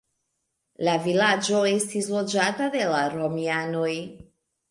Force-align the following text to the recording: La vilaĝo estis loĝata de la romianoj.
La 0.87 0.95
vilaĝo 1.03 1.59
estis 1.73 2.09
loĝata 2.15 2.71
de 2.77 2.87
la 2.93 3.05
romianoj. 3.17 3.93